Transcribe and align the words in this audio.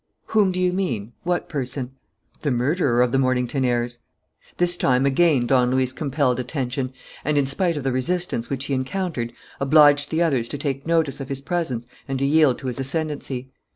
"Whom 0.33 0.51
do 0.51 0.59
you 0.59 0.73
mean? 0.73 1.13
What 1.21 1.47
person?" 1.47 1.91
"The 2.41 2.49
murderer 2.49 3.03
of 3.03 3.11
the 3.11 3.19
Mornington 3.19 3.63
heirs." 3.63 3.99
This 4.57 4.75
time 4.75 5.05
again 5.05 5.45
Don 5.45 5.69
Luis 5.69 5.93
compelled 5.93 6.39
attention 6.39 6.91
and, 7.23 7.37
in 7.37 7.45
spite 7.45 7.77
of 7.77 7.83
the 7.83 7.91
resistance 7.91 8.49
which 8.49 8.65
he 8.65 8.73
encountered, 8.73 9.31
obliged 9.59 10.09
the 10.09 10.23
others 10.23 10.47
to 10.49 10.57
take 10.57 10.87
notice 10.87 11.19
of 11.19 11.29
his 11.29 11.39
presence 11.41 11.85
and 12.07 12.17
to 12.17 12.25
yield 12.25 12.57
to 12.57 12.65
his 12.65 12.79
ascendancy. 12.79 13.51